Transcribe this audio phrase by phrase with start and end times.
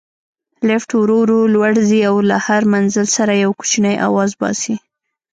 [0.67, 4.75] لفټ ورو ورو لوړ ځي او له هر منزل سره یو کوچنی اواز باسي.